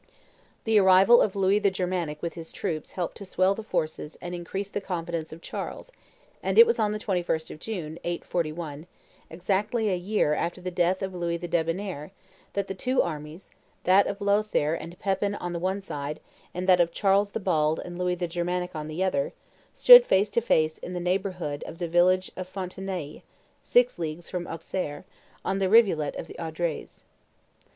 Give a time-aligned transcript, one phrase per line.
[0.63, 4.33] The arrival of Louis the Germanic with his troops helped to swell the forces and
[4.33, 5.91] increase the confidence of Charles;
[6.41, 8.87] and it was on the 21st of June, 841,
[9.29, 12.09] exactly a year after the death of Louis the Debonnair,
[12.53, 13.51] that the two armies,
[13.83, 16.19] that of Lothaire and Pepin on the one side,
[16.51, 19.33] and that of Charles the Bald and Louis the Germanic on the other,
[19.71, 23.21] stood face to face in the neighborhood of the village of Fontenailles,
[23.61, 25.05] six leagues from Auxerre,
[25.45, 27.03] on the rivulet of Audries.